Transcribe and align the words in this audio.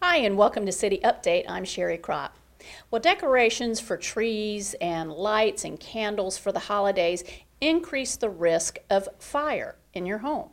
Hi, 0.00 0.18
and 0.18 0.36
welcome 0.36 0.64
to 0.64 0.70
City 0.70 1.00
Update. 1.02 1.46
I'm 1.48 1.64
Sherry 1.64 1.98
Crop. 1.98 2.36
Well, 2.88 3.00
decorations 3.00 3.80
for 3.80 3.96
trees 3.96 4.76
and 4.80 5.12
lights 5.12 5.64
and 5.64 5.78
candles 5.78 6.38
for 6.38 6.52
the 6.52 6.60
holidays 6.60 7.24
increase 7.60 8.14
the 8.14 8.30
risk 8.30 8.78
of 8.88 9.08
fire 9.18 9.74
in 9.92 10.06
your 10.06 10.18
home. 10.18 10.50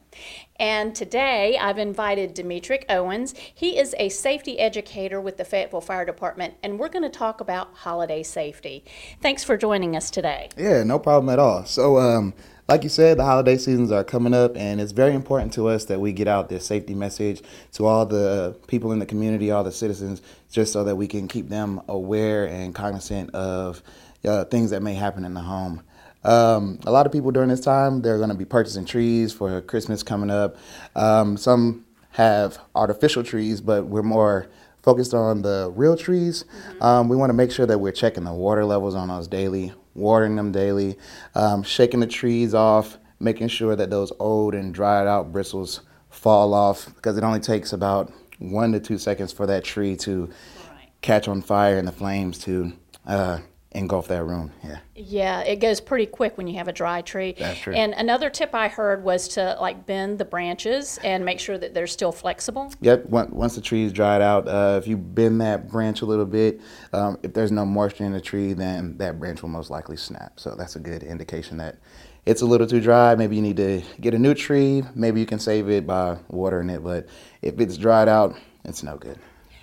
And 0.55 0.95
today 0.95 1.59
I've 1.59 1.77
invited 1.77 2.35
Demetric 2.35 2.85
Owens. 2.89 3.35
He 3.37 3.77
is 3.77 3.93
a 3.99 4.09
safety 4.09 4.57
educator 4.57 5.21
with 5.21 5.37
the 5.37 5.45
Fayetteville 5.45 5.81
Fire 5.81 6.05
Department, 6.05 6.55
and 6.63 6.79
we're 6.79 6.89
going 6.89 7.03
to 7.03 7.09
talk 7.09 7.39
about 7.39 7.71
holiday 7.75 8.23
safety. 8.23 8.83
Thanks 9.21 9.43
for 9.43 9.57
joining 9.57 9.95
us 9.95 10.09
today. 10.09 10.49
Yeah, 10.57 10.81
no 10.81 10.97
problem 10.97 11.31
at 11.31 11.37
all. 11.37 11.65
So, 11.65 11.99
um, 11.99 12.33
like 12.67 12.83
you 12.83 12.89
said, 12.89 13.17
the 13.17 13.23
holiday 13.23 13.57
seasons 13.57 13.91
are 13.91 14.03
coming 14.03 14.33
up, 14.33 14.57
and 14.57 14.81
it's 14.81 14.91
very 14.91 15.13
important 15.13 15.53
to 15.53 15.67
us 15.67 15.85
that 15.85 15.99
we 15.99 16.11
get 16.11 16.27
out 16.27 16.49
this 16.49 16.65
safety 16.65 16.95
message 16.95 17.43
to 17.73 17.85
all 17.85 18.05
the 18.05 18.57
people 18.67 18.91
in 18.91 18.99
the 18.99 19.05
community, 19.05 19.51
all 19.51 19.63
the 19.63 19.71
citizens, 19.71 20.21
just 20.51 20.73
so 20.73 20.83
that 20.83 20.95
we 20.95 21.07
can 21.07 21.27
keep 21.27 21.49
them 21.49 21.79
aware 21.87 22.47
and 22.47 22.73
cognizant 22.73 23.29
of 23.35 23.83
uh, 24.25 24.45
things 24.45 24.71
that 24.71 24.81
may 24.81 24.95
happen 24.95 25.25
in 25.25 25.35
the 25.35 25.41
home. 25.41 25.83
Um, 26.23 26.79
a 26.87 26.91
lot 26.91 27.05
of 27.05 27.11
people 27.11 27.29
during 27.29 27.49
this 27.49 27.61
time, 27.61 28.01
they're 28.01 28.17
going 28.17 28.29
to 28.29 28.35
be 28.35 28.45
purchasing 28.45 28.83
trees 28.83 29.31
for 29.31 29.61
Christmas 29.61 30.01
coming 30.01 30.31
up. 30.31 30.57
Um, 30.95 31.37
some 31.37 31.85
have 32.11 32.57
artificial 32.73 33.23
trees, 33.23 33.61
but 33.61 33.85
we're 33.85 34.01
more 34.01 34.47
focused 34.81 35.13
on 35.13 35.43
the 35.43 35.71
real 35.75 35.95
trees. 35.95 36.43
Mm-hmm. 36.43 36.83
Um, 36.83 37.09
we 37.09 37.15
want 37.15 37.29
to 37.29 37.35
make 37.35 37.51
sure 37.51 37.67
that 37.67 37.77
we're 37.77 37.91
checking 37.91 38.23
the 38.23 38.33
water 38.33 38.65
levels 38.65 38.95
on 38.95 39.09
those 39.09 39.27
daily 39.27 39.73
watering 39.95 40.35
them 40.35 40.51
daily, 40.51 40.97
um, 41.33 41.63
shaking 41.63 42.01
the 42.01 42.07
trees 42.07 42.53
off, 42.53 42.97
making 43.19 43.47
sure 43.47 43.75
that 43.75 43.89
those 43.89 44.11
old 44.19 44.53
and 44.53 44.73
dried 44.73 45.07
out 45.07 45.31
bristles 45.31 45.81
fall 46.09 46.53
off 46.53 46.93
because 46.95 47.17
it 47.17 47.23
only 47.23 47.39
takes 47.39 47.73
about 47.73 48.11
one 48.39 48.71
to 48.73 48.79
two 48.79 48.97
seconds 48.97 49.31
for 49.31 49.47
that 49.47 49.63
tree 49.63 49.95
to 49.95 50.25
right. 50.25 50.89
catch 51.01 51.27
on 51.27 51.41
fire 51.41 51.77
and 51.77 51.87
the 51.87 51.91
flames 51.91 52.37
to 52.39 52.73
uh, 53.07 53.39
engulf 53.75 54.07
that 54.07 54.23
room. 54.23 54.51
Yeah. 54.63 54.79
Yeah, 54.95 55.41
it 55.41 55.57
goes 55.57 55.81
pretty 55.81 56.05
quick 56.05 56.37
when 56.37 56.47
you 56.47 56.57
have 56.57 56.67
a 56.67 56.73
dry 56.73 57.01
tree. 57.01 57.35
That's 57.37 57.59
true. 57.59 57.73
And 57.73 57.93
another 57.93 58.29
tip 58.29 58.55
I 58.55 58.69
heard 58.69 59.03
was 59.03 59.27
to 59.29 59.57
like 59.59 59.85
bend 59.85 60.17
the 60.17 60.25
branches 60.25 60.97
and 61.03 61.25
make 61.25 61.39
sure 61.39 61.57
that 61.57 61.73
they're 61.73 61.85
still 61.85 62.11
flexible. 62.11 62.71
Yep. 62.81 63.05
Once 63.07 63.55
the 63.55 63.61
tree 63.61 63.83
is 63.83 63.93
dried 63.93 64.21
out, 64.21 64.47
uh, 64.47 64.79
if 64.81 64.87
you 64.87 64.97
bend 64.97 65.41
that 65.41 65.69
branch 65.69 66.01
a 66.01 66.05
little 66.05 66.25
bit, 66.25 66.61
um, 66.93 67.19
if 67.21 67.33
there's 67.33 67.51
no 67.51 67.65
moisture 67.65 68.05
in 68.05 68.13
the 68.13 68.21
tree, 68.21 68.53
then 68.53 68.97
that 68.97 69.19
branch 69.19 69.41
will 69.41 69.49
most 69.49 69.69
likely 69.69 69.97
snap. 69.97 70.39
So 70.39 70.55
that's 70.55 70.75
a 70.75 70.79
good 70.79 71.03
indication 71.03 71.57
that 71.57 71.77
it's 72.25 72.41
a 72.41 72.45
little 72.45 72.65
too 72.65 72.81
dry. 72.81 73.13
Maybe 73.15 73.35
you 73.35 73.41
need 73.41 73.57
to 73.57 73.83
get 73.99 74.13
a 74.13 74.19
new 74.19 74.33
tree. 74.33 74.83
Maybe 74.95 75.19
you 75.19 75.25
can 75.25 75.39
save 75.39 75.69
it 75.69 75.85
by 75.85 76.17
watering 76.29 76.69
it. 76.69 76.83
But 76.83 77.07
if 77.41 77.59
it's 77.59 77.77
dried 77.77 78.07
out, 78.07 78.35
it's 78.63 78.81
no 78.81 78.97
good. 78.97 79.19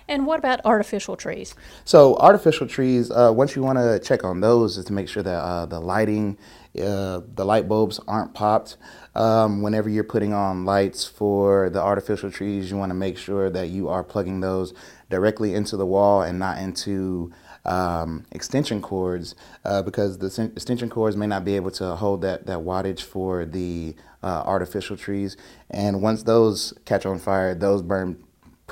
And 0.07 0.25
what 0.25 0.39
about 0.39 0.59
artificial 0.65 1.15
trees? 1.15 1.55
So 1.85 2.15
artificial 2.17 2.67
trees, 2.67 3.09
uh, 3.09 3.31
once 3.33 3.55
you 3.55 3.63
want 3.63 3.77
to 3.77 3.99
check 3.99 4.23
on 4.23 4.41
those, 4.41 4.77
is 4.77 4.85
to 4.85 4.93
make 4.93 5.07
sure 5.07 5.23
that 5.23 5.37
uh, 5.37 5.65
the 5.65 5.79
lighting, 5.79 6.37
uh, 6.75 7.21
the 7.35 7.45
light 7.45 7.67
bulbs 7.67 7.99
aren't 8.07 8.33
popped. 8.33 8.77
Um, 9.15 9.61
whenever 9.61 9.89
you're 9.89 10.03
putting 10.03 10.33
on 10.33 10.65
lights 10.65 11.05
for 11.05 11.69
the 11.69 11.81
artificial 11.81 12.31
trees, 12.31 12.69
you 12.69 12.77
want 12.77 12.89
to 12.89 12.95
make 12.95 13.17
sure 13.17 13.49
that 13.49 13.69
you 13.69 13.89
are 13.89 14.03
plugging 14.03 14.41
those 14.41 14.73
directly 15.09 15.53
into 15.53 15.77
the 15.77 15.85
wall 15.85 16.21
and 16.23 16.39
not 16.39 16.57
into 16.57 17.31
um, 17.65 18.25
extension 18.31 18.81
cords 18.81 19.35
uh, 19.63 19.81
because 19.81 20.17
the 20.17 20.51
extension 20.55 20.89
cords 20.89 21.15
may 21.15 21.27
not 21.27 21.45
be 21.45 21.55
able 21.55 21.71
to 21.71 21.95
hold 21.95 22.21
that, 22.23 22.45
that 22.47 22.59
wattage 22.59 23.01
for 23.01 23.45
the 23.45 23.95
uh, 24.21 24.43
artificial 24.45 24.97
trees. 24.97 25.37
And 25.69 26.01
once 26.01 26.23
those 26.23 26.73
catch 26.85 27.05
on 27.05 27.19
fire, 27.19 27.55
those 27.55 27.81
burn 27.81 28.23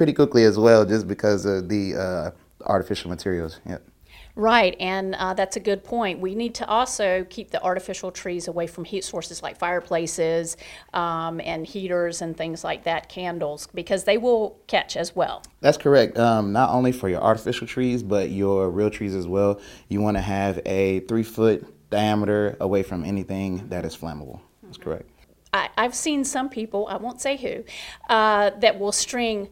pretty 0.01 0.13
quickly 0.13 0.45
as 0.45 0.57
well, 0.57 0.83
just 0.83 1.07
because 1.07 1.45
of 1.45 1.69
the 1.69 1.93
uh, 1.93 2.31
artificial 2.65 3.07
materials. 3.07 3.59
Yep. 3.69 3.83
Right, 4.35 4.75
and 4.79 5.13
uh, 5.13 5.35
that's 5.35 5.57
a 5.57 5.59
good 5.59 5.83
point. 5.83 6.19
We 6.19 6.33
need 6.33 6.55
to 6.55 6.67
also 6.67 7.23
keep 7.29 7.51
the 7.51 7.61
artificial 7.61 8.09
trees 8.09 8.47
away 8.47 8.65
from 8.65 8.83
heat 8.83 9.03
sources 9.03 9.43
like 9.43 9.59
fireplaces 9.59 10.57
um, 10.95 11.39
and 11.41 11.67
heaters 11.67 12.23
and 12.23 12.35
things 12.35 12.63
like 12.63 12.83
that, 12.85 13.09
candles, 13.09 13.67
because 13.75 14.03
they 14.05 14.17
will 14.17 14.59
catch 14.65 14.97
as 14.97 15.15
well. 15.15 15.43
That's 15.59 15.77
correct. 15.77 16.17
Um, 16.17 16.51
not 16.51 16.71
only 16.71 16.91
for 16.91 17.07
your 17.07 17.21
artificial 17.21 17.67
trees, 17.67 18.01
but 18.01 18.31
your 18.31 18.71
real 18.71 18.89
trees 18.89 19.13
as 19.13 19.27
well. 19.27 19.61
You 19.87 20.01
want 20.01 20.17
to 20.17 20.21
have 20.21 20.61
a 20.65 21.01
three 21.01 21.21
foot 21.21 21.63
diameter 21.91 22.57
away 22.59 22.81
from 22.81 23.05
anything 23.05 23.69
that 23.69 23.85
is 23.85 23.95
flammable. 23.95 24.39
That's 24.63 24.79
correct. 24.79 25.07
I, 25.53 25.69
have 25.77 25.93
seen 25.93 26.23
some 26.23 26.49
people, 26.49 26.87
I 26.89 26.97
won't 26.97 27.21
say 27.21 27.37
who, 27.37 27.63
uh, 28.09 28.49
that 28.61 28.79
will 28.79 28.93
string 28.93 29.49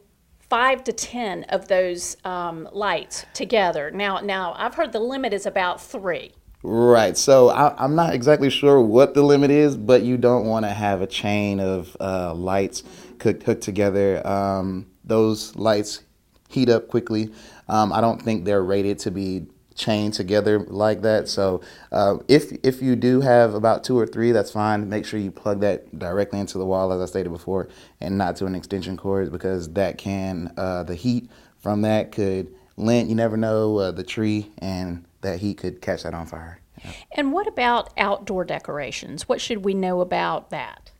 five 0.49 0.83
to 0.85 0.93
ten 0.93 1.43
of 1.45 1.67
those 1.67 2.17
um, 2.25 2.67
lights 2.71 3.25
together. 3.33 3.91
Now, 3.91 4.19
now 4.19 4.55
I've 4.57 4.75
heard 4.75 4.91
the 4.91 4.99
limit 4.99 5.33
is 5.33 5.45
about 5.45 5.81
three. 5.81 6.33
Right. 6.61 7.15
So 7.15 7.49
I, 7.49 7.83
am 7.83 7.95
not 7.95 8.13
exactly 8.13 8.49
sure 8.49 8.81
what 8.81 9.13
the 9.13 9.21
limit 9.21 9.49
is, 9.49 9.77
but 9.77 10.01
you 10.01 10.17
don't 10.17 10.45
want 10.45 10.65
to 10.65 10.71
have 10.71 11.01
a 11.01 11.07
chain 11.07 11.59
of 11.59 11.95
uh, 12.01 12.33
lights 12.33 12.83
cooked, 13.17 13.43
hooked 13.43 13.63
together. 13.63 14.25
Um, 14.27 14.87
those 15.05 15.55
lights 15.55 16.01
heat 16.49 16.67
up 16.67 16.89
quickly. 16.89 17.31
Um, 17.69 17.93
I 17.93 18.01
don't 18.01 18.21
think 18.21 18.43
they're 18.43 18.63
rated 18.63 18.99
to 18.99 19.11
be 19.11 19.45
chained 19.79 20.13
together 20.13 20.59
like 20.59 21.01
that. 21.01 21.27
So 21.27 21.61
uh, 21.91 22.17
if 22.27 22.51
if 22.63 22.81
you 22.81 22.95
do 22.95 23.21
have 23.21 23.55
about 23.55 23.83
two 23.83 23.97
or 23.97 24.05
three, 24.05 24.31
that's 24.31 24.51
fine. 24.51 24.89
Make 24.89 25.05
sure 25.05 25.19
you 25.19 25.31
plug 25.31 25.61
that 25.61 25.97
directly 25.97 26.39
into 26.39 26.59
the 26.59 26.65
wall, 26.65 26.91
as 26.91 27.01
I 27.01 27.05
stated 27.05 27.31
before, 27.31 27.69
and 27.99 28.17
not 28.17 28.35
to 28.37 28.45
an 28.45 28.53
extension 28.53 28.97
cord 28.97 29.31
because 29.31 29.73
that 29.73 29.97
can 29.97 30.53
uh, 30.57 30.83
the 30.83 30.95
heat 30.95 31.31
from 31.57 31.81
that 31.81 32.11
could 32.11 32.53
lint. 32.77 33.09
You 33.09 33.15
never 33.15 33.37
know 33.37 33.77
uh, 33.77 33.91
the 33.91 34.03
tree, 34.03 34.51
and 34.59 35.05
that 35.21 35.39
heat 35.39 35.57
could 35.57 35.81
catch 35.81 36.03
that 36.03 36.13
on 36.13 36.27
fire. 36.27 36.59
Yeah. 36.83 36.91
And 37.13 37.31
what 37.31 37.47
about 37.47 37.91
outdoor 37.97 38.43
decorations? 38.45 39.27
What 39.27 39.41
should 39.41 39.65
we 39.65 39.73
know 39.73 40.01
about 40.01 40.49
that? 40.51 40.91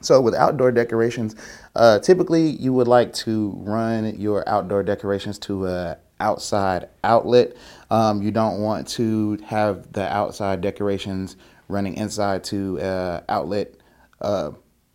So 0.00 0.20
with 0.20 0.34
outdoor 0.34 0.70
decorations, 0.70 1.34
uh, 1.74 1.98
typically 1.98 2.50
you 2.50 2.74
would 2.74 2.88
like 2.88 3.14
to 3.14 3.54
run 3.56 4.18
your 4.20 4.46
outdoor 4.46 4.82
decorations 4.82 5.38
to 5.40 5.66
a 5.66 5.96
outside 6.20 6.88
outlet. 7.02 7.56
Um, 7.90 8.22
you 8.22 8.30
don't 8.30 8.60
want 8.60 8.88
to 8.88 9.38
have 9.44 9.92
the 9.92 10.12
outside 10.12 10.60
decorations 10.60 11.36
running 11.68 11.94
inside 11.94 12.44
to 12.44 12.80
uh, 12.80 13.20
outlet, 13.28 13.74
uh, 14.20 14.50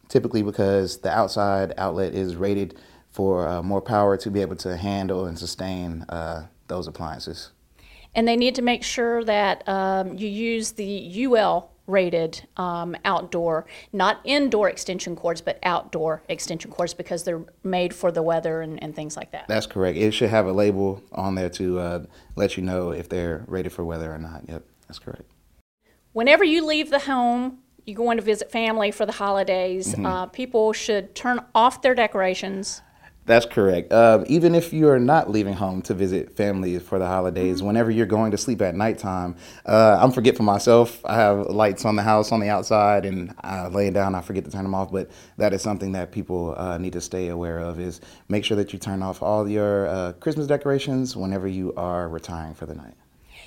typically 0.08 0.44
because 0.44 0.98
the 1.00 1.12
outside 1.12 1.74
outlet 1.78 2.14
is 2.14 2.36
rated 2.36 2.78
for 3.10 3.48
uh, 3.48 3.62
more 3.62 3.82
power 3.82 4.18
to 4.18 4.30
be 4.30 4.42
able 4.42 4.56
to 4.56 4.78
handle 4.78 5.26
and 5.26 5.38
sustain 5.38 6.04
uh, 6.10 6.46
those 6.68 6.88
appliances. 6.88 7.52
And 8.16 8.28
they 8.28 8.36
need 8.36 8.56
to 8.56 8.62
make 8.62 8.84
sure 8.84 9.24
that 9.24 9.68
um, 9.68 10.18
you 10.18 10.28
use 10.28 10.74
the 10.74 11.26
UL 11.26 11.72
rated 11.90 12.48
um, 12.58 12.96
outdoor, 13.04 13.66
not 13.92 14.20
indoor 14.24 14.70
extension 14.70 15.16
cords, 15.16 15.42
but 15.42 15.60
outdoor 15.64 16.24
extension 16.30 16.72
cords 16.72 16.94
because 16.94 17.24
they're 17.24 17.44
made 17.64 17.94
for 17.94 18.12
the 18.12 18.22
weather 18.22 18.62
and, 18.62 18.82
and 18.82 18.96
things 18.96 19.18
like 19.18 19.32
that. 19.32 19.48
That's 19.48 19.66
correct. 19.66 19.98
It 19.98 20.12
should 20.12 20.30
have 20.30 20.46
a 20.46 20.52
label 20.52 21.04
on 21.12 21.36
there 21.36 21.50
to 21.52 21.80
uh, 21.80 22.06
let 22.36 22.58
you 22.58 22.64
know 22.64 22.92
if 22.92 23.10
they're 23.10 23.44
rated 23.48 23.74
for 23.74 23.84
weather 23.84 24.14
or 24.14 24.18
not. 24.18 24.44
Yep, 24.48 24.64
that's 24.88 25.00
correct. 25.00 25.30
Whenever 26.14 26.44
you 26.44 26.66
leave 26.66 26.90
the 26.90 27.00
home, 27.00 27.60
you're 27.86 27.98
going 27.98 28.18
to 28.18 28.24
visit 28.24 28.52
family 28.52 28.92
for 28.92 29.06
the 29.06 29.14
holidays, 29.14 29.94
mm-hmm. 29.94 30.06
uh, 30.06 30.26
people 30.28 30.74
should 30.74 31.16
turn 31.16 31.44
off 31.56 31.82
their 31.82 31.96
decorations 31.96 32.82
that's 33.30 33.46
correct. 33.46 33.94
Uh, 33.94 34.24
even 34.26 34.56
if 34.56 34.74
you 34.74 34.90
are 34.90 34.98
not 34.98 35.30
leaving 35.30 35.54
home 35.54 35.84
to 35.84 35.94
visit 35.94 36.36
family 36.36 36.80
for 36.80 36.98
the 36.98 37.06
holidays, 37.06 37.58
mm-hmm. 37.58 37.68
whenever 37.68 37.92
you're 37.92 38.08
going 38.08 38.32
to 38.32 38.38
sleep 38.38 38.60
at 38.60 38.74
nighttime, 38.74 39.36
uh, 39.68 40.00
I'm 40.02 40.12
forgetful 40.12 40.44
myself. 40.44 41.06
I 41.06 41.16
have 41.16 41.46
lights 41.46 41.86
on 41.86 41.96
the 41.96 42.02
house 42.02 42.32
on 42.32 42.40
the 42.40 42.50
outside, 42.50 43.06
and 43.06 43.36
I 43.42 43.68
lay 43.68 43.92
down. 43.92 44.16
I 44.16 44.22
forget 44.22 44.46
to 44.46 44.52
turn 44.52 44.64
them 44.64 44.74
off. 44.74 44.92
But 44.92 45.12
that 45.38 45.54
is 45.54 45.62
something 45.62 45.92
that 45.92 46.12
people 46.12 46.56
uh, 46.58 46.80
need 46.80 46.94
to 46.94 47.02
stay 47.02 47.28
aware 47.28 47.60
of: 47.60 47.80
is 47.80 48.02
make 48.30 48.44
sure 48.44 48.58
that 48.58 48.74
you 48.74 48.80
turn 48.80 49.04
off 49.04 49.22
all 49.22 49.48
your 49.48 49.88
uh, 49.88 50.14
Christmas 50.14 50.48
decorations 50.48 51.16
whenever 51.16 51.48
you 51.48 51.72
are 51.78 52.10
retiring 52.10 52.56
for 52.56 52.66
the 52.66 52.74
night. 52.74 52.96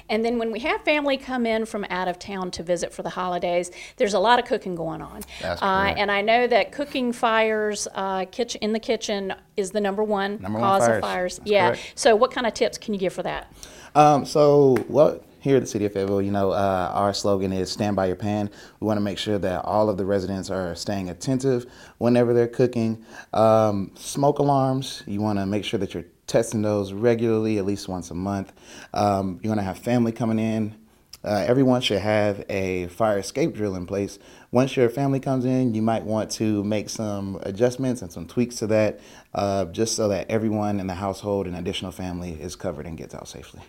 And 0.09 0.25
then 0.25 0.39
when 0.39 0.53
we 0.53 0.61
have 0.61 0.83
family 0.83 1.17
come 1.17 1.47
in 1.47 1.67
from 1.67 1.85
out 1.91 2.09
of 2.09 2.19
town 2.19 2.50
to 2.53 2.62
visit 2.62 2.93
for 2.93 3.03
the 3.03 3.11
holidays, 3.11 3.71
there's 3.97 4.15
a 4.15 4.19
lot 4.19 4.39
of 4.39 4.44
cooking 4.44 4.75
going 4.75 5.03
on. 5.03 5.23
That's 5.41 5.62
uh, 5.62 5.94
and 5.97 6.11
I 6.11 6.21
know 6.21 6.47
that 6.47 6.73
cooking 6.73 7.12
fires 7.12 7.89
uh, 7.94 8.27
kitchen, 8.27 8.61
in 8.62 8.73
the 8.73 8.81
kitchen 8.81 9.35
is 9.56 9.71
the 9.71 9.81
number 9.81 10.03
one 10.03 10.41
number 10.41 10.59
cause 10.59 10.81
one 10.81 10.89
fires. 10.89 10.97
of 10.97 11.03
fires. 11.03 11.37
That's 11.39 11.50
yeah. 11.50 11.67
Correct. 11.69 11.93
So 11.94 12.17
what 12.17 12.31
kind 12.31 12.47
of 12.47 12.55
tips 12.55 12.79
can 12.79 12.94
you 12.94 13.00
give 13.00 13.12
for 13.12 13.23
that? 13.23 13.53
Um, 13.94 14.25
so 14.25 14.77
what 14.89 15.25
here 15.41 15.56
at 15.56 15.61
the 15.61 15.67
City 15.67 15.85
of 15.85 15.93
Fayetteville, 15.93 16.23
you 16.23 16.31
know, 16.31 16.53
uh, 16.53 16.91
our 16.94 17.12
slogan 17.12 17.53
is 17.53 17.71
"Stand 17.71 17.97
by 17.97 18.06
your 18.06 18.17
pan." 18.17 18.49
We 18.81 18.87
want 18.87 18.97
to 18.97 19.03
make 19.03 19.19
sure 19.19 19.39
that 19.39 19.65
all 19.65 19.91
of 19.91 19.97
the 19.97 20.05
residents 20.05 20.50
are 20.50 20.75
staying 20.75 21.11
attentive 21.11 21.67
whenever 21.99 22.33
they're 22.33 22.49
cooking. 22.49 23.05
Um, 23.33 23.91
smoke 23.97 24.39
alarms. 24.39 25.03
You 25.06 25.21
want 25.21 25.39
to 25.39 25.47
make 25.47 25.65
sure 25.65 25.81
that 25.81 25.94
you're 25.94 26.05
testing 26.26 26.62
those 26.62 26.92
regularly, 26.92 27.58
at 27.58 27.64
least 27.64 27.88
once 27.88 28.10
a 28.10 28.14
month. 28.14 28.52
Um, 28.94 29.40
you're 29.42 29.54
going 29.54 29.58
to 29.58 29.64
have 29.64 29.78
family 29.78 30.12
coming 30.12 30.38
in. 30.38 30.76
uh, 31.24 31.44
everyone 31.46 31.80
should 31.80 32.00
have 32.00 32.44
a 32.48 32.88
fire 32.88 33.19
escape 33.19 33.54
drill 33.54 33.76
in 33.76 33.86
place. 33.86 34.19
Once 34.50 34.76
your 34.76 34.88
family 34.88 35.20
comes 35.20 35.44
in, 35.44 35.74
you 35.74 35.82
might 35.82 36.02
want 36.02 36.30
to 36.30 36.64
make 36.64 36.88
some 36.88 37.38
adjustments 37.42 38.02
and 38.02 38.10
some 38.10 38.26
tweaks 38.26 38.56
to 38.56 38.66
that, 38.66 39.00
uh, 39.34 39.64
just 39.66 39.94
so 39.94 40.08
that 40.08 40.28
everyone 40.28 40.80
in 40.80 40.86
the 40.86 40.94
household 40.94 41.46
and 41.46 41.56
additional 41.56 41.92
family 41.92 42.32
is 42.40 42.56
covered 42.56 42.86
and 42.86 42.98
gets 42.98 43.14
out 43.14 43.28
safely. 43.28 43.60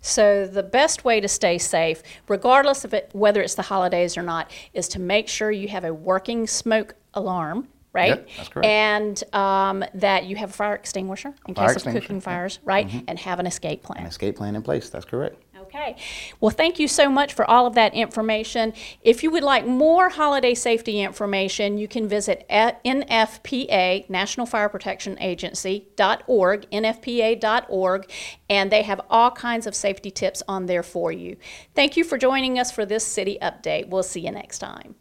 So 0.00 0.46
the 0.46 0.64
best 0.64 1.04
way 1.04 1.20
to 1.20 1.28
stay 1.28 1.58
safe, 1.58 2.02
regardless 2.28 2.84
of 2.84 2.92
it, 2.92 3.10
whether 3.12 3.40
it's 3.40 3.54
the 3.54 3.62
holidays 3.62 4.16
or 4.16 4.22
not, 4.22 4.50
is 4.72 4.88
to 4.88 4.98
make 4.98 5.28
sure 5.28 5.52
you 5.52 5.68
have 5.68 5.84
a 5.84 5.94
working 5.94 6.46
smoke 6.46 6.94
alarm. 7.14 7.68
Right, 7.94 8.08
Yep, 8.08 8.28
that's 8.38 8.48
correct. 8.48 8.66
and 8.66 9.34
um, 9.34 9.84
that 9.94 10.24
you 10.24 10.36
have 10.36 10.50
a 10.50 10.52
fire 10.52 10.74
extinguisher 10.74 11.34
in 11.46 11.54
Fire 11.54 11.74
case 11.74 11.84
of 11.86 11.92
cooking 11.92 12.20
fires, 12.22 12.58
right? 12.64 13.04
And 13.06 13.18
have 13.18 13.38
an 13.38 13.46
escape 13.46 13.82
plan. 13.82 14.00
An 14.00 14.06
escape 14.06 14.36
plan 14.36 14.56
in 14.56 14.62
place. 14.62 14.88
That's 14.88 15.04
correct. 15.04 15.36
Okay. 15.60 15.96
Well, 16.40 16.50
thank 16.50 16.78
you 16.78 16.88
so 16.88 17.08
much 17.08 17.32
for 17.32 17.48
all 17.48 17.66
of 17.66 17.74
that 17.76 17.94
information. 17.94 18.74
If 19.00 19.22
you 19.22 19.30
would 19.30 19.44
like 19.44 19.66
more 19.66 20.10
holiday 20.10 20.54
safety 20.54 21.00
information, 21.00 21.78
you 21.78 21.88
can 21.88 22.08
visit 22.08 22.44
NFPA, 22.50 24.10
National 24.10 24.44
Fire 24.44 24.68
Protection 24.68 25.18
Agency.org, 25.20 26.68
NFPA.org, 26.70 28.10
and 28.50 28.70
they 28.72 28.82
have 28.82 29.00
all 29.08 29.30
kinds 29.30 29.66
of 29.66 29.74
safety 29.74 30.10
tips 30.10 30.42
on 30.48 30.66
there 30.66 30.82
for 30.82 31.10
you. 31.12 31.36
Thank 31.74 31.96
you 31.96 32.04
for 32.04 32.18
joining 32.18 32.58
us 32.58 32.70
for 32.70 32.84
this 32.84 33.06
city 33.06 33.38
update. 33.40 33.88
We'll 33.88 34.02
see 34.02 34.20
you 34.20 34.32
next 34.32 34.58
time. 34.58 34.94